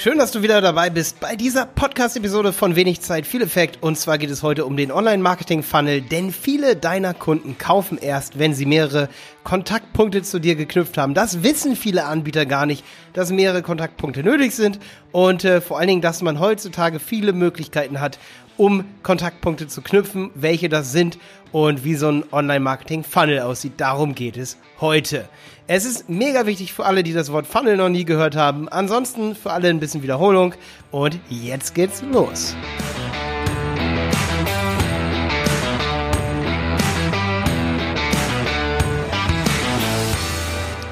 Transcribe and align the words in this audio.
Schön, 0.00 0.16
dass 0.16 0.30
du 0.30 0.42
wieder 0.42 0.60
dabei 0.60 0.90
bist 0.90 1.18
bei 1.18 1.34
dieser 1.34 1.66
Podcast-Episode 1.66 2.52
von 2.52 2.76
Wenig 2.76 3.00
Zeit, 3.00 3.26
viel 3.26 3.42
Effekt. 3.42 3.82
Und 3.82 3.98
zwar 3.98 4.16
geht 4.16 4.30
es 4.30 4.44
heute 4.44 4.64
um 4.64 4.76
den 4.76 4.92
Online-Marketing-Funnel, 4.92 6.02
denn 6.02 6.30
viele 6.30 6.76
deiner 6.76 7.14
Kunden 7.14 7.58
kaufen 7.58 7.98
erst, 7.98 8.38
wenn 8.38 8.54
sie 8.54 8.64
mehrere 8.64 9.08
Kontaktpunkte 9.42 10.22
zu 10.22 10.38
dir 10.38 10.54
geknüpft 10.54 10.98
haben. 10.98 11.14
Das 11.14 11.42
wissen 11.42 11.74
viele 11.74 12.04
Anbieter 12.04 12.46
gar 12.46 12.64
nicht, 12.64 12.84
dass 13.12 13.32
mehrere 13.32 13.62
Kontaktpunkte 13.62 14.22
nötig 14.22 14.54
sind 14.54 14.78
und 15.10 15.42
äh, 15.44 15.60
vor 15.60 15.80
allen 15.80 15.88
Dingen, 15.88 16.00
dass 16.00 16.22
man 16.22 16.38
heutzutage 16.38 17.00
viele 17.00 17.32
Möglichkeiten 17.32 17.98
hat, 17.98 18.20
um 18.58 18.84
Kontaktpunkte 19.02 19.68
zu 19.68 19.80
knüpfen, 19.80 20.30
welche 20.34 20.68
das 20.68 20.92
sind 20.92 21.18
und 21.52 21.84
wie 21.84 21.94
so 21.94 22.08
ein 22.08 22.24
Online-Marketing-Funnel 22.30 23.40
aussieht. 23.40 23.74
Darum 23.78 24.14
geht 24.14 24.36
es 24.36 24.58
heute. 24.80 25.28
Es 25.68 25.84
ist 25.84 26.08
mega 26.10 26.44
wichtig 26.44 26.72
für 26.72 26.84
alle, 26.84 27.02
die 27.02 27.12
das 27.12 27.32
Wort 27.32 27.46
Funnel 27.46 27.76
noch 27.76 27.88
nie 27.88 28.04
gehört 28.04 28.36
haben. 28.36 28.68
Ansonsten 28.68 29.34
für 29.34 29.52
alle 29.52 29.68
ein 29.68 29.80
bisschen 29.80 30.02
Wiederholung. 30.02 30.54
Und 30.90 31.18
jetzt 31.30 31.74
geht's 31.74 32.02
los. 32.02 32.54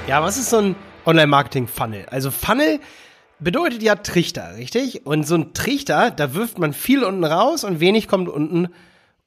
Ja, 0.06 0.22
was 0.22 0.36
ist 0.36 0.50
so 0.50 0.58
ein 0.58 0.76
Online-Marketing-Funnel? 1.04 2.06
Also 2.10 2.30
Funnel 2.30 2.78
bedeutet 3.38 3.82
ja 3.82 3.96
Trichter, 3.96 4.56
richtig? 4.56 5.06
Und 5.06 5.26
so 5.26 5.36
ein 5.36 5.54
Trichter, 5.54 6.10
da 6.10 6.34
wirft 6.34 6.58
man 6.58 6.72
viel 6.72 7.04
unten 7.04 7.24
raus 7.24 7.64
und 7.64 7.80
wenig 7.80 8.08
kommt 8.08 8.28
unten 8.28 8.68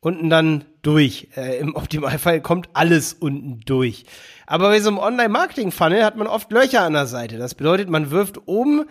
unten 0.02 0.30
dann 0.30 0.66
durch. 0.82 1.28
Äh, 1.36 1.60
Im 1.60 1.76
Optimalfall 1.76 2.42
kommt 2.42 2.70
alles 2.74 3.14
unten 3.14 3.60
durch. 3.66 4.06
Aber 4.46 4.70
bei 4.70 4.80
so 4.80 4.90
einem 4.90 4.98
Online-Marketing-Funnel 4.98 6.04
hat 6.04 6.16
man 6.16 6.28
oft 6.28 6.52
Löcher 6.52 6.84
an 6.84 6.94
der 6.94 7.06
Seite. 7.06 7.38
Das 7.38 7.56
bedeutet, 7.56 7.90
man 7.90 8.12
wirft 8.12 8.48
oben 8.48 8.86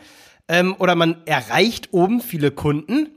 ähm, 0.49 0.75
oder 0.79 0.95
man 0.95 1.17
erreicht 1.27 1.89
oben 1.93 2.21
viele 2.21 2.51
Kunden 2.51 3.09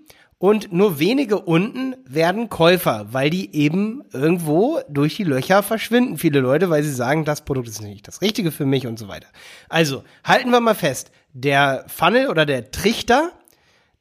und 0.42 0.74
nur 0.74 0.98
wenige 0.98 1.38
unten 1.38 1.96
werden 2.04 2.50
Käufer, 2.50 3.06
weil 3.12 3.30
die 3.30 3.56
eben 3.56 4.02
irgendwo 4.12 4.80
durch 4.90 5.16
die 5.16 5.24
Löcher 5.24 5.62
verschwinden. 5.62 6.18
Viele 6.18 6.40
Leute, 6.40 6.72
weil 6.72 6.82
sie 6.82 6.92
sagen, 6.92 7.26
das 7.26 7.46
Produkt 7.46 7.68
ist 7.68 7.80
nicht 7.80 8.08
das 8.08 8.24
Richtige 8.24 8.52
für 8.52 8.66
mich 8.66 8.88
und 8.88 8.98
so 8.98 9.08
weiter. 9.08 9.28
Also 9.70 10.04
halten 10.24 10.50
wir 10.50 10.60
mal 10.60 10.74
fest, 10.74 11.12
der 11.32 11.86
Funnel 11.88 12.28
oder 12.28 12.48
der 12.48 12.72
Trichter, 12.72 13.30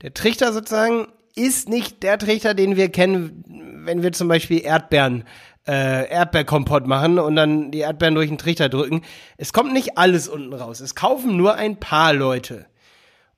der 0.00 0.14
Trichter 0.14 0.55
sozusagen 0.55 1.08
ist 1.36 1.69
nicht 1.69 2.02
der 2.02 2.16
Trichter, 2.16 2.54
den 2.54 2.75
wir 2.75 2.88
kennen, 2.88 3.44
wenn 3.84 4.02
wir 4.02 4.12
zum 4.12 4.28
Beispiel 4.28 4.62
Erdbeeren, 4.64 5.25
äh, 5.69 6.08
Erdbeerkompott 6.08 6.86
machen 6.86 7.19
und 7.19 7.36
dann 7.36 7.70
die 7.70 7.80
Erdbeeren 7.80 8.14
durch 8.14 8.28
den 8.28 8.38
Trichter 8.38 8.70
drücken. 8.70 9.02
Es 9.36 9.52
kommt 9.52 9.75
nicht 9.75 9.98
alles 9.98 10.27
unten 10.27 10.54
raus. 10.54 10.80
Es 10.80 10.94
kaufen 10.94 11.36
nur 11.36 11.56
ein 11.56 11.77
paar 11.77 12.14
Leute. 12.14 12.64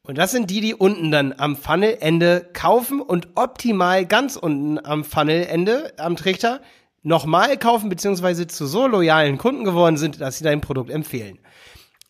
Und 0.04 0.18
das 0.18 0.32
sind 0.32 0.50
die, 0.50 0.60
die 0.60 0.74
unten 0.74 1.12
dann 1.12 1.32
am 1.36 1.54
Funnelende 1.54 2.50
kaufen 2.52 3.00
und 3.00 3.28
optimal 3.36 4.04
ganz 4.04 4.34
unten 4.34 4.84
am 4.84 5.04
Funnelende, 5.04 5.92
am 5.96 6.16
Trichter, 6.16 6.60
nochmal 7.04 7.56
kaufen, 7.56 7.88
beziehungsweise 7.88 8.48
zu 8.48 8.66
so 8.66 8.88
loyalen 8.88 9.38
Kunden 9.38 9.62
geworden 9.62 9.96
sind, 9.96 10.20
dass 10.20 10.38
sie 10.38 10.44
dein 10.44 10.60
Produkt 10.60 10.90
empfehlen. 10.90 11.38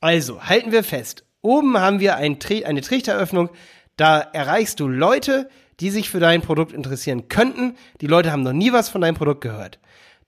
Also, 0.00 0.42
halten 0.42 0.72
wir 0.72 0.84
fest. 0.84 1.26
Oben 1.42 1.76
haben 1.78 2.00
wir 2.00 2.16
ein, 2.16 2.38
eine 2.64 2.80
Trichteröffnung. 2.80 3.50
Da 3.96 4.20
erreichst 4.20 4.80
du 4.80 4.88
Leute, 4.88 5.50
die 5.80 5.90
sich 5.90 6.08
für 6.08 6.20
dein 6.20 6.40
Produkt 6.40 6.72
interessieren 6.72 7.28
könnten. 7.28 7.76
Die 8.00 8.06
Leute 8.06 8.32
haben 8.32 8.42
noch 8.42 8.54
nie 8.54 8.72
was 8.72 8.88
von 8.88 9.02
deinem 9.02 9.16
Produkt 9.16 9.42
gehört. 9.42 9.78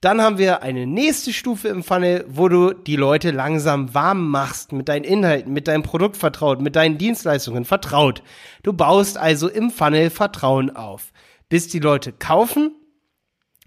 Dann 0.05 0.21
haben 0.21 0.37
wir 0.37 0.63
eine 0.63 0.87
nächste 0.87 1.33
Stufe 1.33 1.69
im 1.69 1.83
Funnel, 1.83 2.27
wo 2.29 2.49
du 2.49 2.75
die 2.75 2.97
Leute 2.97 3.31
langsam 3.31 3.95
warm 3.95 4.29
machst 4.29 4.71
mit 4.73 4.91
deinen 4.91 5.03
Inhalten, 5.03 5.51
mit 5.51 5.67
deinem 5.67 5.83
Produkt 5.83 6.19
vertraut, 6.19 6.61
mit 6.61 6.77
deinen 6.77 6.99
Dienstleistungen 6.99 7.65
vertraut. 7.65 8.23
Du 8.63 8.75
baust 8.75 9.17
also 9.17 9.49
im 9.49 9.71
Funnel 9.71 10.11
Vertrauen 10.11 10.77
auf, 10.77 11.11
bis 11.49 11.69
die 11.69 11.79
Leute 11.79 12.13
kaufen, 12.13 12.75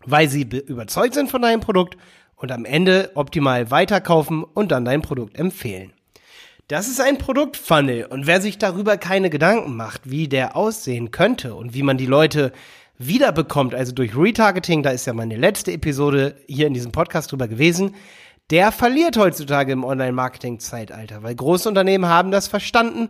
weil 0.05 0.29
sie 0.29 0.43
überzeugt 0.43 1.15
sind 1.15 1.31
von 1.31 1.41
deinem 1.41 1.59
Produkt 1.59 1.97
und 2.35 2.51
am 2.51 2.65
Ende 2.65 3.09
optimal 3.15 3.71
weiterkaufen 3.71 4.43
und 4.43 4.71
dann 4.71 4.85
dein 4.85 5.01
Produkt 5.01 5.39
empfehlen. 5.39 5.91
Das 6.67 6.87
ist 6.87 7.01
ein 7.01 7.17
Produktfunnel 7.17 8.05
und 8.05 8.27
wer 8.27 8.41
sich 8.41 8.59
darüber 8.59 8.97
keine 8.97 9.31
Gedanken 9.31 9.75
macht, 9.75 10.11
wie 10.11 10.27
der 10.27 10.55
aussehen 10.55 11.09
könnte 11.09 11.55
und 11.55 11.73
wie 11.73 11.81
man 11.81 11.97
die 11.97 12.05
Leute 12.05 12.51
wiederbekommt, 12.97 13.75
also 13.75 13.91
durch 13.91 14.15
Retargeting, 14.15 14.83
da 14.83 14.89
ist 14.89 15.05
ja 15.05 15.13
meine 15.13 15.35
letzte 15.35 15.71
Episode 15.71 16.35
hier 16.47 16.67
in 16.67 16.73
diesem 16.73 16.91
Podcast 16.91 17.31
drüber 17.31 17.47
gewesen, 17.47 17.95
der 18.49 18.71
verliert 18.71 19.17
heutzutage 19.17 19.73
im 19.73 19.83
Online-Marketing-Zeitalter, 19.83 21.21
weil 21.21 21.35
große 21.35 21.67
Unternehmen 21.67 22.05
haben 22.05 22.31
das 22.31 22.47
verstanden 22.47 23.09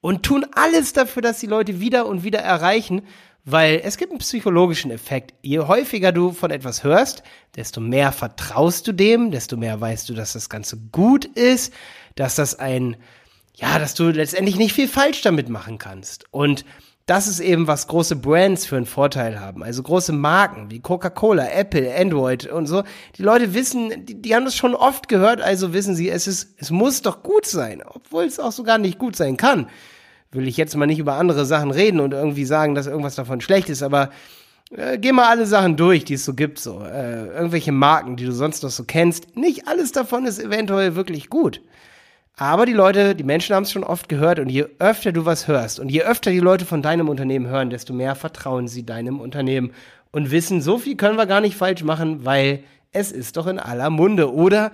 und 0.00 0.24
tun 0.24 0.44
alles 0.54 0.92
dafür, 0.92 1.22
dass 1.22 1.38
die 1.38 1.46
Leute 1.46 1.80
wieder 1.80 2.06
und 2.06 2.24
wieder 2.24 2.40
erreichen, 2.40 3.02
weil 3.44 3.80
es 3.82 3.96
gibt 3.96 4.12
einen 4.12 4.18
psychologischen 4.18 4.90
Effekt. 4.90 5.34
Je 5.42 5.60
häufiger 5.60 6.12
du 6.12 6.32
von 6.32 6.50
etwas 6.50 6.84
hörst, 6.84 7.22
desto 7.56 7.80
mehr 7.80 8.12
vertraust 8.12 8.86
du 8.86 8.92
dem, 8.92 9.30
desto 9.30 9.56
mehr 9.56 9.80
weißt 9.80 10.08
du, 10.08 10.14
dass 10.14 10.34
das 10.34 10.48
Ganze 10.48 10.76
gut 10.92 11.24
ist, 11.24 11.72
dass 12.14 12.36
das 12.36 12.58
ein, 12.58 12.96
ja, 13.54 13.78
dass 13.78 13.94
du 13.94 14.10
letztendlich 14.10 14.56
nicht 14.56 14.74
viel 14.74 14.88
falsch 14.88 15.22
damit 15.22 15.48
machen 15.48 15.78
kannst. 15.78 16.26
Und 16.32 16.64
das 17.06 17.26
ist 17.26 17.40
eben, 17.40 17.66
was 17.66 17.88
große 17.88 18.16
Brands 18.16 18.64
für 18.66 18.76
einen 18.76 18.86
Vorteil 18.86 19.40
haben. 19.40 19.64
Also 19.64 19.82
große 19.82 20.12
Marken 20.12 20.70
wie 20.70 20.80
Coca-Cola, 20.80 21.48
Apple, 21.48 21.92
Android 21.94 22.46
und 22.46 22.66
so. 22.66 22.84
Die 23.16 23.22
Leute 23.22 23.54
wissen, 23.54 24.06
die, 24.06 24.20
die 24.20 24.34
haben 24.34 24.44
das 24.44 24.54
schon 24.54 24.74
oft 24.74 25.08
gehört, 25.08 25.40
also 25.40 25.72
wissen 25.72 25.96
sie, 25.96 26.08
es 26.08 26.26
ist, 26.26 26.54
es 26.58 26.70
muss 26.70 27.02
doch 27.02 27.22
gut 27.22 27.46
sein, 27.46 27.82
obwohl 27.84 28.24
es 28.24 28.38
auch 28.38 28.52
sogar 28.52 28.78
nicht 28.78 28.98
gut 28.98 29.16
sein 29.16 29.36
kann. 29.36 29.68
Will 30.30 30.46
ich 30.46 30.56
jetzt 30.56 30.76
mal 30.76 30.86
nicht 30.86 31.00
über 31.00 31.14
andere 31.14 31.44
Sachen 31.44 31.72
reden 31.72 32.00
und 32.00 32.14
irgendwie 32.14 32.44
sagen, 32.44 32.74
dass 32.74 32.86
irgendwas 32.86 33.16
davon 33.16 33.40
schlecht 33.40 33.68
ist, 33.68 33.82
aber 33.82 34.10
äh, 34.70 34.96
geh 34.96 35.12
mal 35.12 35.28
alle 35.28 35.46
Sachen 35.46 35.76
durch, 35.76 36.04
die 36.04 36.14
es 36.14 36.24
so 36.24 36.34
gibt, 36.34 36.58
so. 36.58 36.82
Äh, 36.84 37.26
irgendwelche 37.26 37.72
Marken, 37.72 38.16
die 38.16 38.24
du 38.24 38.32
sonst 38.32 38.62
noch 38.62 38.70
so 38.70 38.84
kennst. 38.84 39.36
Nicht 39.36 39.66
alles 39.66 39.92
davon 39.92 40.24
ist 40.24 40.38
eventuell 40.38 40.94
wirklich 40.94 41.28
gut. 41.28 41.60
Aber 42.36 42.64
die 42.64 42.72
Leute, 42.72 43.14
die 43.14 43.24
Menschen 43.24 43.54
haben 43.54 43.64
es 43.64 43.72
schon 43.72 43.84
oft 43.84 44.08
gehört 44.08 44.38
und 44.38 44.48
je 44.48 44.66
öfter 44.78 45.12
du 45.12 45.26
was 45.26 45.48
hörst 45.48 45.78
und 45.78 45.90
je 45.90 46.02
öfter 46.02 46.30
die 46.30 46.40
Leute 46.40 46.64
von 46.64 46.80
deinem 46.80 47.08
Unternehmen 47.08 47.46
hören, 47.46 47.70
desto 47.70 47.92
mehr 47.92 48.14
vertrauen 48.14 48.68
sie 48.68 48.86
deinem 48.86 49.20
Unternehmen 49.20 49.72
und 50.12 50.30
wissen, 50.30 50.62
so 50.62 50.78
viel 50.78 50.96
können 50.96 51.18
wir 51.18 51.26
gar 51.26 51.40
nicht 51.40 51.56
falsch 51.56 51.82
machen, 51.82 52.24
weil 52.24 52.64
es 52.92 53.12
ist 53.12 53.36
doch 53.36 53.46
in 53.46 53.58
aller 53.58 53.90
Munde. 53.90 54.32
Oder 54.32 54.72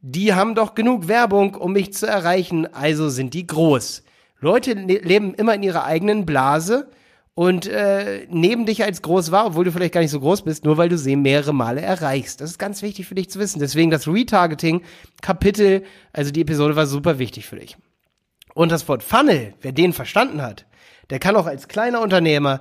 die 0.00 0.34
haben 0.34 0.54
doch 0.54 0.74
genug 0.74 1.08
Werbung, 1.08 1.54
um 1.54 1.72
mich 1.72 1.92
zu 1.92 2.06
erreichen, 2.06 2.72
also 2.72 3.08
sind 3.08 3.34
die 3.34 3.46
groß. 3.46 4.04
Leute 4.40 4.72
leben 4.72 5.34
immer 5.34 5.54
in 5.54 5.62
ihrer 5.62 5.84
eigenen 5.84 6.26
Blase 6.26 6.88
und 7.34 7.66
äh, 7.66 8.26
nehmen 8.28 8.66
dich 8.66 8.84
als 8.84 9.00
groß 9.00 9.30
wahr, 9.30 9.46
obwohl 9.46 9.64
du 9.64 9.72
vielleicht 9.72 9.94
gar 9.94 10.02
nicht 10.02 10.10
so 10.10 10.20
groß 10.20 10.42
bist, 10.42 10.64
nur 10.64 10.76
weil 10.76 10.88
du 10.88 10.98
sie 10.98 11.16
mehrere 11.16 11.54
Male 11.54 11.80
erreichst. 11.80 12.40
Das 12.40 12.50
ist 12.50 12.58
ganz 12.58 12.82
wichtig 12.82 13.06
für 13.06 13.14
dich 13.14 13.30
zu 13.30 13.38
wissen. 13.38 13.58
Deswegen 13.58 13.90
das 13.90 14.06
Retargeting-Kapitel, 14.06 15.84
also 16.12 16.30
die 16.30 16.42
Episode 16.42 16.76
war 16.76 16.86
super 16.86 17.18
wichtig 17.18 17.46
für 17.46 17.56
dich. 17.56 17.76
Und 18.54 18.70
das 18.70 18.86
Wort 18.86 19.02
Funnel, 19.02 19.54
wer 19.62 19.72
den 19.72 19.94
verstanden 19.94 20.42
hat, 20.42 20.66
der 21.08 21.18
kann 21.18 21.36
auch 21.36 21.46
als 21.46 21.68
kleiner 21.68 22.02
Unternehmer 22.02 22.60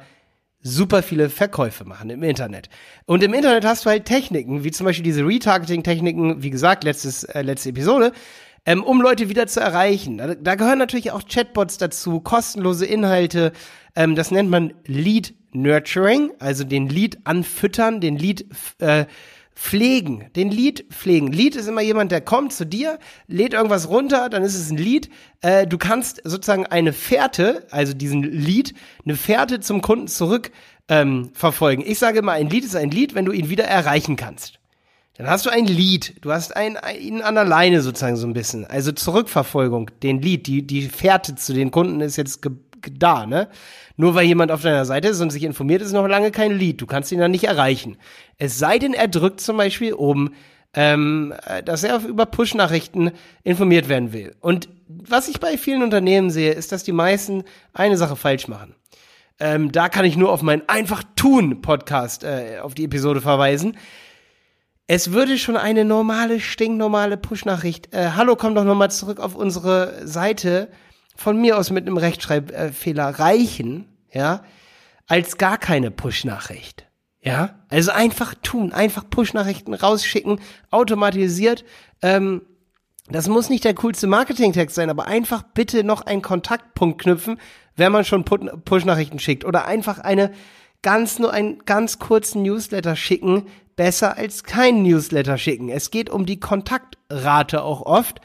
super 0.61 1.03
viele 1.03 1.29
Verkäufe 1.29 1.85
machen 1.85 2.09
im 2.09 2.23
Internet. 2.23 2.69
Und 3.05 3.23
im 3.23 3.33
Internet 3.33 3.65
hast 3.65 3.85
du 3.85 3.89
halt 3.89 4.05
Techniken, 4.05 4.63
wie 4.63 4.71
zum 4.71 4.85
Beispiel 4.85 5.03
diese 5.03 5.25
Retargeting-Techniken, 5.25 6.43
wie 6.43 6.49
gesagt, 6.49 6.83
letztes, 6.83 7.23
äh, 7.23 7.41
letzte 7.41 7.69
Episode, 7.69 8.11
ähm, 8.65 8.83
um 8.83 9.01
Leute 9.01 9.29
wieder 9.29 9.47
zu 9.47 9.59
erreichen. 9.59 10.17
Da, 10.17 10.35
da, 10.35 10.55
gehören 10.55 10.77
natürlich 10.77 11.11
auch 11.11 11.23
Chatbots 11.27 11.77
dazu, 11.77 12.19
kostenlose 12.19 12.85
Inhalte. 12.85 13.53
Ähm, 13.95 14.15
das 14.15 14.31
nennt 14.31 14.49
man 14.49 14.73
Lead 14.85 15.33
Nurturing, 15.53 16.31
also 16.39 16.63
den 16.63 16.87
Lead 16.87 17.17
anfüttern, 17.25 17.99
den 17.99 18.17
Lead 18.17 18.45
äh, 18.79 19.05
pflegen, 19.55 20.25
den 20.35 20.49
Lead 20.49 20.85
pflegen. 20.89 21.31
Lead 21.31 21.55
ist 21.55 21.67
immer 21.67 21.81
jemand, 21.81 22.11
der 22.11 22.21
kommt 22.21 22.53
zu 22.53 22.65
dir, 22.65 22.99
lädt 23.27 23.53
irgendwas 23.53 23.89
runter, 23.89 24.29
dann 24.29 24.43
ist 24.43 24.55
es 24.55 24.71
ein 24.71 24.77
Lead. 24.77 25.09
Äh, 25.41 25.67
du 25.67 25.77
kannst 25.77 26.21
sozusagen 26.23 26.65
eine 26.65 26.93
Fährte, 26.93 27.67
also 27.69 27.93
diesen 27.93 28.23
Lead, 28.23 28.73
eine 29.05 29.15
Fährte 29.15 29.59
zum 29.59 29.81
Kunden 29.81 30.07
zurück 30.07 30.51
ähm, 30.87 31.29
verfolgen. 31.33 31.83
Ich 31.85 31.99
sage 31.99 32.19
immer, 32.19 32.33
ein 32.33 32.49
Lead 32.49 32.65
ist 32.65 32.75
ein 32.75 32.91
Lead, 32.91 33.13
wenn 33.13 33.25
du 33.25 33.31
ihn 33.31 33.49
wieder 33.49 33.65
erreichen 33.65 34.15
kannst. 34.15 34.59
Dann 35.17 35.29
hast 35.29 35.45
du 35.45 35.49
ein 35.49 35.65
Lied. 35.65 36.15
Du 36.21 36.31
hast 36.31 36.55
einen, 36.55 36.77
ihn 36.99 37.21
an 37.21 37.35
der 37.35 37.43
Leine 37.45 37.81
sozusagen 37.81 38.15
so 38.15 38.25
ein 38.25 38.33
bisschen. 38.33 38.65
Also 38.65 38.91
Zurückverfolgung, 38.91 39.91
den 40.01 40.21
Lied, 40.21 40.47
die, 40.47 40.65
die 40.65 40.83
Fährte 40.89 41.35
zu 41.35 41.53
den 41.53 41.69
Kunden 41.69 42.01
ist 42.01 42.15
jetzt 42.15 42.41
da, 42.91 43.25
ne? 43.25 43.49
Nur 43.97 44.15
weil 44.15 44.25
jemand 44.25 44.51
auf 44.51 44.61
deiner 44.61 44.85
Seite 44.85 45.09
ist 45.09 45.21
und 45.21 45.29
sich 45.29 45.43
informiert, 45.43 45.81
ist 45.81 45.91
noch 45.91 46.07
lange 46.07 46.31
kein 46.31 46.51
Lied. 46.51 46.81
Du 46.81 46.85
kannst 46.85 47.11
ihn 47.11 47.19
dann 47.19 47.31
nicht 47.31 47.43
erreichen. 47.43 47.97
Es 48.37 48.57
sei 48.57 48.79
denn, 48.79 48.93
er 48.93 49.07
drückt 49.07 49.41
zum 49.41 49.57
Beispiel 49.57 49.93
oben, 49.93 50.33
ähm, 50.73 51.33
dass 51.65 51.83
er 51.83 52.03
über 52.05 52.25
Push-Nachrichten 52.25 53.11
informiert 53.43 53.89
werden 53.89 54.13
will. 54.13 54.35
Und 54.39 54.69
was 54.87 55.27
ich 55.27 55.39
bei 55.39 55.57
vielen 55.57 55.83
Unternehmen 55.83 56.29
sehe, 56.29 56.53
ist, 56.53 56.71
dass 56.71 56.83
die 56.83 56.91
meisten 56.91 57.43
eine 57.73 57.97
Sache 57.97 58.15
falsch 58.15 58.47
machen. 58.47 58.75
Ähm, 59.39 59.71
da 59.71 59.89
kann 59.89 60.05
ich 60.05 60.17
nur 60.17 60.31
auf 60.31 60.43
meinen 60.43 60.67
Einfach 60.67 61.03
tun 61.15 61.61
Podcast 61.61 62.23
äh, 62.23 62.59
auf 62.61 62.75
die 62.75 62.85
Episode 62.85 63.21
verweisen. 63.21 63.77
Es 64.87 65.13
würde 65.13 65.37
schon 65.37 65.57
eine 65.57 65.85
normale, 65.85 66.39
stinknormale 66.39 67.17
Push-Nachricht, 67.17 67.93
äh, 67.93 68.11
hallo, 68.15 68.35
komm 68.35 68.55
doch 68.55 68.65
nochmal 68.65 68.91
zurück 68.91 69.19
auf 69.19 69.35
unsere 69.35 70.05
Seite, 70.05 70.69
von 71.21 71.39
mir 71.39 71.57
aus 71.57 71.69
mit 71.69 71.87
einem 71.87 71.97
Rechtschreibfehler 71.97 73.19
reichen, 73.19 73.87
ja, 74.11 74.43
als 75.07 75.37
gar 75.37 75.57
keine 75.57 75.91
Push-Nachricht. 75.91 76.87
Ja, 77.23 77.59
also 77.69 77.91
einfach 77.91 78.33
tun, 78.41 78.73
einfach 78.73 79.07
Push-Nachrichten 79.09 79.73
rausschicken, 79.73 80.39
automatisiert. 80.71 81.63
Ähm, 82.01 82.41
das 83.09 83.27
muss 83.27 83.49
nicht 83.49 83.63
der 83.63 83.75
coolste 83.75 84.07
Marketingtext 84.07 84.75
sein, 84.75 84.89
aber 84.89 85.05
einfach 85.05 85.43
bitte 85.43 85.83
noch 85.83 86.01
einen 86.01 86.21
Kontaktpunkt 86.21 87.01
knüpfen, 87.01 87.39
wenn 87.75 87.91
man 87.91 88.05
schon 88.05 88.25
Push-Nachrichten 88.25 89.19
schickt. 89.19 89.45
Oder 89.45 89.65
einfach 89.65 89.99
eine 89.99 90.31
ganz 90.81 91.19
nur 91.19 91.31
einen 91.31 91.59
ganz 91.65 91.99
kurzen 91.99 92.41
Newsletter 92.41 92.95
schicken, 92.95 93.47
besser 93.75 94.17
als 94.17 94.43
kein 94.43 94.81
Newsletter 94.81 95.37
schicken. 95.37 95.69
Es 95.69 95.91
geht 95.91 96.09
um 96.09 96.25
die 96.25 96.39
Kontaktrate 96.39 97.63
auch 97.63 97.81
oft. 97.81 98.21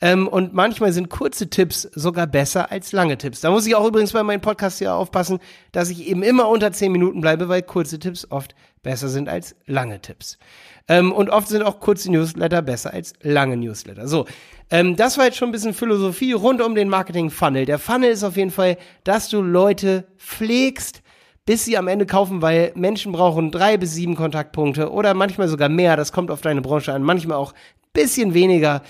Ähm, 0.00 0.28
und 0.28 0.54
manchmal 0.54 0.92
sind 0.92 1.10
kurze 1.10 1.50
Tipps 1.50 1.82
sogar 1.82 2.28
besser 2.28 2.70
als 2.70 2.92
lange 2.92 3.18
Tipps. 3.18 3.40
Da 3.40 3.50
muss 3.50 3.66
ich 3.66 3.74
auch 3.74 3.86
übrigens 3.86 4.12
bei 4.12 4.22
meinem 4.22 4.40
Podcast 4.40 4.78
hier 4.78 4.94
aufpassen, 4.94 5.40
dass 5.72 5.90
ich 5.90 6.06
eben 6.06 6.22
immer 6.22 6.48
unter 6.48 6.70
10 6.70 6.92
Minuten 6.92 7.20
bleibe, 7.20 7.48
weil 7.48 7.62
kurze 7.62 7.98
Tipps 7.98 8.30
oft 8.30 8.54
besser 8.84 9.08
sind 9.08 9.28
als 9.28 9.56
lange 9.66 10.00
Tipps. 10.00 10.38
Ähm, 10.86 11.12
und 11.12 11.30
oft 11.30 11.48
sind 11.48 11.62
auch 11.62 11.80
kurze 11.80 12.12
Newsletter 12.12 12.62
besser 12.62 12.92
als 12.92 13.12
lange 13.22 13.56
Newsletter. 13.56 14.06
So, 14.06 14.26
ähm, 14.70 14.94
das 14.94 15.18
war 15.18 15.24
jetzt 15.24 15.36
schon 15.36 15.48
ein 15.48 15.52
bisschen 15.52 15.74
Philosophie 15.74 16.32
rund 16.32 16.62
um 16.62 16.76
den 16.76 16.88
Marketing-Funnel. 16.88 17.66
Der 17.66 17.80
Funnel 17.80 18.10
ist 18.10 18.22
auf 18.22 18.36
jeden 18.36 18.52
Fall, 18.52 18.78
dass 19.02 19.28
du 19.28 19.42
Leute 19.42 20.06
pflegst, 20.16 21.02
bis 21.44 21.64
sie 21.64 21.76
am 21.76 21.88
Ende 21.88 22.06
kaufen, 22.06 22.40
weil 22.40 22.72
Menschen 22.76 23.10
brauchen 23.10 23.50
drei 23.50 23.76
bis 23.78 23.94
sieben 23.94 24.14
Kontaktpunkte 24.14 24.92
oder 24.92 25.12
manchmal 25.14 25.48
sogar 25.48 25.68
mehr. 25.68 25.96
Das 25.96 26.12
kommt 26.12 26.30
auf 26.30 26.40
deine 26.40 26.62
Branche 26.62 26.92
an, 26.92 27.02
manchmal 27.02 27.36
auch 27.36 27.52
bisschen 27.92 28.32
weniger 28.34 28.82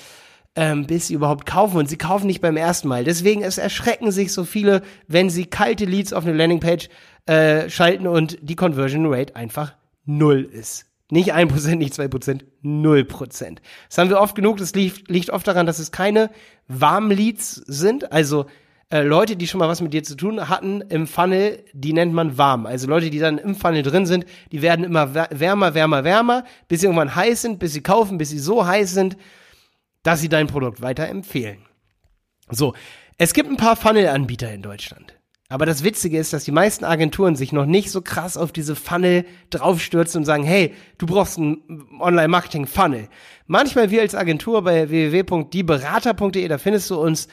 ähm, 0.58 0.86
bis 0.86 1.06
sie 1.06 1.14
überhaupt 1.14 1.46
kaufen. 1.46 1.76
Und 1.76 1.88
sie 1.88 1.96
kaufen 1.96 2.26
nicht 2.26 2.40
beim 2.40 2.56
ersten 2.56 2.88
Mal. 2.88 3.04
Deswegen 3.04 3.42
es 3.44 3.58
erschrecken 3.58 4.10
sich 4.10 4.32
so 4.32 4.42
viele, 4.44 4.82
wenn 5.06 5.30
sie 5.30 5.46
kalte 5.46 5.84
Leads 5.84 6.12
auf 6.12 6.26
eine 6.26 6.36
Landingpage 6.36 6.88
äh, 7.26 7.70
schalten 7.70 8.08
und 8.08 8.38
die 8.42 8.56
Conversion 8.56 9.06
Rate 9.06 9.36
einfach 9.36 9.74
null 10.04 10.42
ist. 10.42 10.86
Nicht 11.10 11.32
ein 11.32 11.46
Prozent, 11.46 11.78
nicht 11.78 11.94
zwei 11.94 12.08
Prozent, 12.08 12.44
null 12.60 13.04
Prozent. 13.04 13.62
Das 13.88 13.98
haben 13.98 14.10
wir 14.10 14.20
oft 14.20 14.34
genug. 14.34 14.56
Das 14.56 14.74
liegt, 14.74 15.08
liegt 15.08 15.30
oft 15.30 15.46
daran, 15.46 15.64
dass 15.64 15.78
es 15.78 15.92
keine 15.92 16.28
warmen 16.66 17.12
Leads 17.12 17.54
sind. 17.54 18.10
Also 18.10 18.46
äh, 18.90 19.02
Leute, 19.02 19.36
die 19.36 19.46
schon 19.46 19.60
mal 19.60 19.68
was 19.68 19.80
mit 19.80 19.94
dir 19.94 20.02
zu 20.02 20.16
tun 20.16 20.48
hatten 20.48 20.80
im 20.80 21.06
Funnel, 21.06 21.62
die 21.72 21.92
nennt 21.92 22.12
man 22.12 22.36
warm. 22.36 22.66
Also 22.66 22.88
Leute, 22.88 23.10
die 23.10 23.20
dann 23.20 23.38
im 23.38 23.54
Funnel 23.54 23.84
drin 23.84 24.06
sind, 24.06 24.26
die 24.50 24.60
werden 24.60 24.84
immer 24.84 25.14
wärmer, 25.14 25.74
wärmer, 25.74 26.02
wärmer, 26.02 26.44
bis 26.66 26.80
sie 26.80 26.86
irgendwann 26.86 27.14
heiß 27.14 27.42
sind, 27.42 27.60
bis 27.60 27.74
sie 27.74 27.80
kaufen, 27.80 28.18
bis 28.18 28.30
sie 28.30 28.40
so 28.40 28.66
heiß 28.66 28.92
sind, 28.92 29.16
dass 30.08 30.22
sie 30.22 30.30
dein 30.30 30.46
Produkt 30.46 30.80
weiterempfehlen. 30.80 31.58
So, 32.48 32.72
es 33.18 33.34
gibt 33.34 33.50
ein 33.50 33.58
paar 33.58 33.76
Funnel-Anbieter 33.76 34.50
in 34.50 34.62
Deutschland. 34.62 35.18
Aber 35.50 35.66
das 35.66 35.84
Witzige 35.84 36.18
ist, 36.18 36.32
dass 36.32 36.44
die 36.44 36.50
meisten 36.50 36.86
Agenturen 36.86 37.36
sich 37.36 37.52
noch 37.52 37.66
nicht 37.66 37.90
so 37.90 38.00
krass 38.00 38.38
auf 38.38 38.50
diese 38.50 38.74
Funnel 38.74 39.26
draufstürzen 39.50 40.20
und 40.20 40.24
sagen, 40.24 40.44
hey, 40.44 40.74
du 40.96 41.04
brauchst 41.04 41.36
einen 41.36 41.86
Online-Marketing-Funnel. 42.00 43.10
Manchmal 43.48 43.90
wir 43.90 44.00
als 44.00 44.14
Agentur 44.14 44.64
bei 44.64 44.88
www.dieberater.de, 44.88 46.48
da 46.48 46.56
findest 46.56 46.88
du 46.88 46.98
uns, 46.98 47.28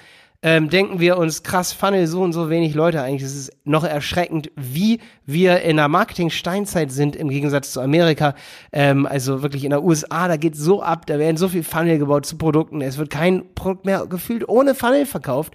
ähm, 0.45 0.69
denken 0.69 0.99
wir 0.99 1.17
uns 1.17 1.41
krass 1.41 1.73
Funnel 1.73 2.05
so 2.05 2.21
und 2.21 2.31
so 2.31 2.51
wenig 2.51 2.75
Leute 2.75 3.01
eigentlich. 3.01 3.23
Es 3.23 3.35
ist 3.35 3.51
noch 3.63 3.83
erschreckend, 3.83 4.51
wie 4.55 4.99
wir 5.25 5.63
in 5.63 5.77
der 5.77 5.87
Marketing-Steinzeit 5.87 6.91
sind 6.91 7.15
im 7.15 7.29
Gegensatz 7.29 7.71
zu 7.71 7.81
Amerika. 7.81 8.35
Ähm, 8.71 9.07
also 9.07 9.41
wirklich 9.41 9.63
in 9.63 9.71
der 9.71 9.83
USA, 9.83 10.27
da 10.27 10.37
geht 10.37 10.55
so 10.55 10.83
ab, 10.83 11.07
da 11.07 11.17
werden 11.17 11.37
so 11.37 11.47
viel 11.47 11.63
Funnel 11.63 11.97
gebaut 11.97 12.27
zu 12.27 12.37
Produkten. 12.37 12.81
Es 12.81 12.99
wird 12.99 13.09
kein 13.09 13.55
Produkt 13.55 13.85
mehr 13.85 14.05
gefühlt 14.05 14.47
ohne 14.47 14.75
Funnel 14.75 15.07
verkauft. 15.07 15.51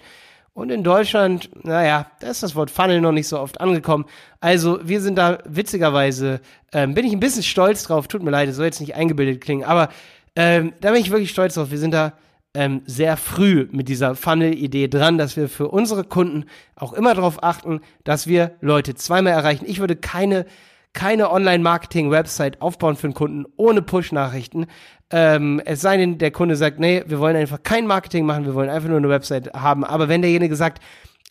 Und 0.53 0.71
in 0.71 0.83
Deutschland, 0.83 1.49
naja, 1.63 2.07
da 2.19 2.27
ist 2.27 2.43
das 2.43 2.57
Wort 2.57 2.69
Funnel 2.69 2.99
noch 2.99 3.13
nicht 3.13 3.29
so 3.29 3.39
oft 3.39 3.61
angekommen. 3.61 4.03
Also 4.41 4.77
wir 4.83 4.99
sind 4.99 5.15
da 5.15 5.37
witzigerweise, 5.45 6.41
ähm, 6.73 6.95
bin 6.95 7.05
ich 7.05 7.13
ein 7.13 7.21
bisschen 7.21 7.43
stolz 7.43 7.83
drauf, 7.83 8.09
tut 8.09 8.23
mir 8.23 8.31
leid, 8.31 8.49
es 8.49 8.57
soll 8.57 8.65
jetzt 8.65 8.81
nicht 8.81 8.95
eingebildet 8.95 9.39
klingen, 9.39 9.63
aber 9.63 9.87
ähm, 10.35 10.73
da 10.81 10.91
bin 10.91 10.99
ich 10.99 11.11
wirklich 11.11 11.29
stolz 11.29 11.53
drauf. 11.53 11.71
Wir 11.71 11.77
sind 11.77 11.93
da 11.93 12.11
ähm, 12.53 12.81
sehr 12.85 13.17
früh 13.17 13.67
mit 13.71 13.87
dieser 13.87 14.15
Funnel-Idee 14.15 14.87
dran, 14.87 15.17
dass 15.17 15.37
wir 15.37 15.47
für 15.47 15.69
unsere 15.69 16.03
Kunden 16.03 16.45
auch 16.75 16.93
immer 16.93 17.13
darauf 17.13 17.43
achten, 17.43 17.81
dass 18.03 18.27
wir 18.27 18.55
Leute 18.61 18.95
zweimal 18.95 19.33
erreichen. 19.33 19.65
Ich 19.67 19.79
würde 19.79 19.95
keine 19.95 20.45
keine 20.93 21.31
Online-Marketing-Website 21.31 22.61
aufbauen 22.61 22.95
für 22.95 23.07
einen 23.07 23.13
Kunden 23.13 23.45
ohne 23.55 23.81
Push-Nachrichten. 23.81 24.65
Ähm, 25.09 25.61
es 25.65 25.81
sei 25.81 25.97
denn, 25.97 26.17
der 26.17 26.31
Kunde 26.31 26.55
sagt, 26.55 26.79
nee, 26.79 27.03
wir 27.07 27.19
wollen 27.19 27.35
einfach 27.35 27.63
kein 27.63 27.87
Marketing 27.87 28.25
machen, 28.25 28.45
wir 28.45 28.55
wollen 28.55 28.69
einfach 28.69 28.89
nur 28.89 28.97
eine 28.97 29.09
Website 29.09 29.53
haben. 29.53 29.83
Aber 29.83 30.09
wenn 30.09 30.21
derjenige 30.21 30.55
sagt, 30.55 30.81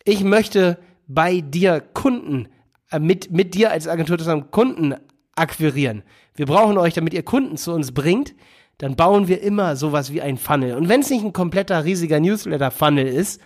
ich 0.03 0.23
möchte 0.23 0.77
bei 1.07 1.41
dir 1.41 1.81
Kunden, 1.93 2.47
äh, 2.91 2.99
mit, 2.99 3.31
mit 3.31 3.53
dir 3.53 3.71
als 3.71 3.87
Agentur 3.87 4.17
zusammen 4.17 4.51
Kunden 4.51 4.95
akquirieren, 5.35 6.03
wir 6.35 6.45
brauchen 6.45 6.77
euch, 6.77 6.93
damit 6.93 7.13
ihr 7.13 7.23
Kunden 7.23 7.57
zu 7.57 7.73
uns 7.73 7.91
bringt, 7.91 8.33
dann 8.81 8.95
bauen 8.95 9.27
wir 9.27 9.43
immer 9.43 9.75
sowas 9.75 10.11
wie 10.11 10.23
ein 10.23 10.37
Funnel. 10.37 10.75
Und 10.75 10.89
wenn 10.89 11.01
es 11.01 11.09
nicht 11.11 11.23
ein 11.23 11.33
kompletter 11.33 11.85
riesiger 11.85 12.19
Newsletter-Funnel 12.19 13.05
ist, 13.05 13.39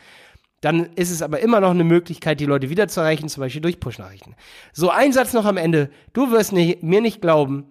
dann 0.62 0.86
ist 0.96 1.12
es 1.12 1.22
aber 1.22 1.42
immer 1.42 1.60
noch 1.60 1.72
eine 1.72 1.84
Möglichkeit, 1.84 2.40
die 2.40 2.46
Leute 2.46 2.70
wieder 2.70 2.88
zu 2.88 3.02
erreichen, 3.02 3.28
zum 3.28 3.42
Beispiel 3.42 3.62
durch 3.62 3.82
Push-Nachrichten. 3.82 4.36
So, 4.72 4.90
ein 4.90 5.12
Satz 5.12 5.34
noch 5.34 5.44
am 5.44 5.58
Ende. 5.58 5.90
Du 6.14 6.32
wirst 6.32 6.54
nicht, 6.54 6.84
mir 6.84 7.02
nicht 7.02 7.20
glauben, 7.20 7.66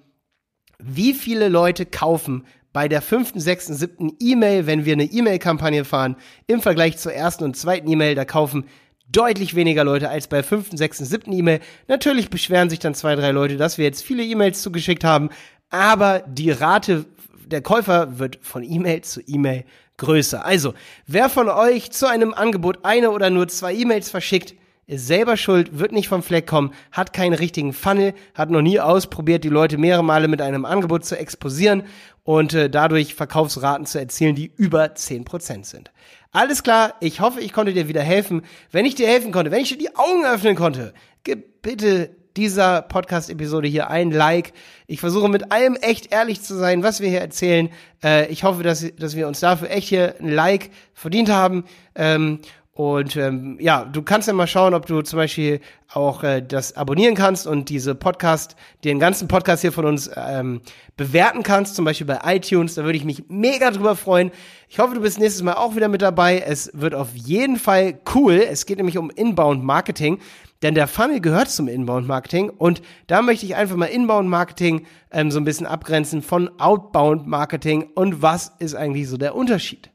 wie 0.79 1.15
viele 1.15 1.49
Leute 1.49 1.87
kaufen 1.87 2.45
bei 2.75 2.87
der 2.87 3.01
fünften, 3.01 3.41
sechsten, 3.41 3.73
siebten 3.73 4.13
E-Mail, 4.21 4.67
wenn 4.67 4.85
wir 4.85 4.93
eine 4.93 5.05
E-Mail-Kampagne 5.05 5.87
fahren, 5.87 6.17
im 6.47 6.61
Vergleich 6.61 6.99
zur 6.99 7.15
ersten 7.15 7.45
und 7.45 7.57
zweiten 7.57 7.91
E-Mail, 7.91 8.15
da 8.15 8.27
kaufen 8.27 8.67
deutlich 9.11 9.55
weniger 9.55 9.85
Leute 9.85 10.11
als 10.11 10.29
bei 10.29 10.43
fünften, 10.43 10.77
sechsten, 10.77 11.07
siebten 11.07 11.33
E-Mail. 11.33 11.61
Natürlich 11.89 12.29
beschweren 12.29 12.69
sich 12.69 12.81
dann 12.81 12.95
zwei, 12.95 13.15
drei 13.15 13.31
Leute, 13.31 13.57
dass 13.57 13.79
wir 13.79 13.87
jetzt 13.87 14.03
viele 14.03 14.23
E-Mails 14.23 14.61
zugeschickt 14.61 15.05
haben, 15.05 15.31
aber 15.71 16.21
die 16.29 16.51
Rate 16.53 17.05
der 17.47 17.63
Käufer 17.63 18.19
wird 18.19 18.39
von 18.43 18.63
E-Mail 18.63 19.03
zu 19.03 19.21
E-Mail 19.27 19.65
größer. 19.97 20.45
Also, 20.45 20.75
wer 21.07 21.29
von 21.29 21.49
euch 21.49 21.91
zu 21.91 22.09
einem 22.09 22.35
Angebot 22.35 22.85
eine 22.85 23.11
oder 23.11 23.31
nur 23.31 23.49
zwei 23.49 23.75
E-Mails 23.75 24.11
verschickt, 24.11 24.55
ist 24.87 25.07
selber 25.07 25.37
schuld, 25.37 25.79
wird 25.79 25.93
nicht 25.93 26.09
vom 26.09 26.23
Fleck 26.23 26.47
kommen, 26.47 26.73
hat 26.93 27.13
keinen 27.13 27.33
richtigen 27.33 27.73
Funnel, 27.73 28.13
hat 28.35 28.51
noch 28.51 28.61
nie 28.61 28.81
ausprobiert, 28.81 29.45
die 29.45 29.49
Leute 29.49 29.79
mehrere 29.79 30.05
Male 30.05 30.29
mit 30.29 30.43
einem 30.43 30.65
Angebot 30.65 31.05
zu 31.05 31.19
exposieren 31.19 31.85
und 32.23 32.53
äh, 32.53 32.69
dadurch 32.69 33.15
Verkaufsraten 33.15 33.87
zu 33.87 33.99
erzielen, 33.99 34.35
die 34.35 34.53
über 34.57 34.85
10% 34.85 35.65
sind. 35.65 35.91
Alles 36.33 36.63
klar, 36.63 36.95
ich 37.01 37.21
hoffe, 37.21 37.41
ich 37.41 37.53
konnte 37.53 37.73
dir 37.73 37.89
wieder 37.89 38.03
helfen. 38.03 38.43
Wenn 38.73 38.85
ich 38.85 38.95
dir 38.95 39.07
helfen 39.07 39.33
konnte, 39.33 39.51
wenn 39.51 39.63
ich 39.63 39.69
dir 39.69 39.79
die 39.79 39.95
Augen 39.97 40.25
öffnen 40.25 40.57
konnte, 40.57 40.93
gib 41.23 41.63
bitte 41.63 42.11
dieser 42.37 42.83
Podcast-Episode 42.83 43.69
hier 43.69 43.91
ein 43.91 44.11
Like. 44.11 44.53
Ich 44.87 45.01
versuche 45.01 45.29
mit 45.29 45.53
allem 45.53 45.77
echt 45.77 46.13
ehrlich 46.13 46.43
zu 46.43 46.55
sein, 46.55 46.83
was 46.83 47.01
wir 47.01 47.09
hier 47.09 47.21
erzählen. 47.21 47.71
Äh, 48.03 48.27
ich 48.29 48.45
hoffe, 48.45 48.63
dass, 48.63 48.85
dass 48.97 49.17
wir 49.17 49.29
uns 49.29 49.41
dafür 49.41 49.71
echt 49.71 49.89
hier 49.89 50.17
ein 50.21 50.29
Like 50.29 50.71
verdient 50.93 51.31
haben. 51.31 51.65
Ähm, 51.95 52.41
und 52.75 53.15
ähm, 53.15 53.57
ja, 53.61 53.85
du 53.85 54.03
kannst 54.03 54.27
ja 54.27 54.35
mal 54.35 54.49
schauen, 54.49 54.75
ob 54.75 54.87
du 54.87 55.01
zum 55.03 55.17
Beispiel 55.17 55.61
auch 55.93 56.25
äh, 56.25 56.43
das 56.43 56.77
abonnieren 56.77 57.15
kannst 57.15 57.47
und 57.47 57.69
diese 57.69 57.95
Podcast, 57.95 58.57
den 58.83 58.99
ganzen 58.99 59.29
Podcast 59.29 59.63
hier 59.63 59.71
von 59.71 59.85
uns 59.85 60.11
ähm, 60.17 60.61
bewerten 60.97 61.45
kannst, 61.45 61.77
zum 61.77 61.85
Beispiel 61.85 62.09
bei 62.09 62.19
iTunes. 62.25 62.75
Da 62.75 62.83
würde 62.83 62.99
ich 62.99 63.05
mich 63.05 63.27
mega 63.29 63.71
drüber 63.71 63.95
freuen. 63.95 64.33
Ich 64.69 64.81
hoffe, 64.81 64.97
du 64.97 65.01
bist 65.01 65.21
nächstes 65.21 65.45
Mal 65.45 65.53
auch 65.53 65.77
wieder 65.77 65.87
mit 65.87 66.03
dabei. 66.03 66.41
Es 66.41 66.69
wird 66.75 66.97
auf 66.97 67.15
jeden 67.15 67.59
Fall 67.59 68.01
cool. 68.13 68.35
Es 68.35 68.67
geht 68.67 68.79
nämlich 68.79 68.99
um 68.99 69.09
Inbound 69.09 69.63
Marketing. 69.63 70.19
Denn 70.65 70.75
der 70.75 70.89
Funnel 70.89 71.21
gehört 71.21 71.51
zum 71.51 71.69
Inbound-Marketing 71.69 72.49
und 72.49 72.81
da 73.07 73.21
möchte 73.21 73.45
ich 73.45 73.55
einfach 73.55 73.77
mal 73.77 73.85
Inbound-Marketing 73.85 74.87
ähm, 75.13 75.31
so 75.31 75.39
ein 75.39 75.45
bisschen 75.45 75.67
abgrenzen 75.67 76.23
von 76.23 76.51
Outbound-Marketing 76.59 77.91
und 77.95 78.23
was 78.23 78.51
ist 78.61 78.75
eigentlich 78.75 79.07
so 79.11 79.19
der 79.19 79.37
Unterschied. 79.37 79.91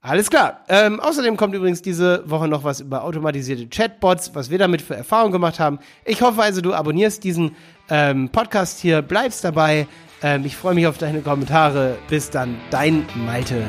Alles 0.00 0.28
klar. 0.28 0.64
Ähm, 0.68 0.98
außerdem 0.98 1.36
kommt 1.36 1.54
übrigens 1.54 1.82
diese 1.82 2.28
Woche 2.28 2.48
noch 2.48 2.64
was 2.64 2.80
über 2.80 3.04
automatisierte 3.04 3.68
Chatbots, 3.68 4.34
was 4.34 4.50
wir 4.50 4.58
damit 4.58 4.82
für 4.82 4.96
Erfahrungen 4.96 5.30
gemacht 5.30 5.60
haben. 5.60 5.78
Ich 6.04 6.20
hoffe 6.20 6.42
also, 6.42 6.60
du 6.60 6.74
abonnierst 6.74 7.22
diesen 7.22 7.54
ähm, 7.88 8.28
Podcast 8.30 8.80
hier, 8.80 9.02
bleibst 9.02 9.44
dabei. 9.44 9.86
Ähm, 10.20 10.44
ich 10.44 10.56
freue 10.56 10.74
mich 10.74 10.88
auf 10.88 10.98
deine 10.98 11.20
Kommentare. 11.20 11.96
Bis 12.08 12.28
dann, 12.28 12.56
dein 12.72 13.06
Malte. 13.14 13.62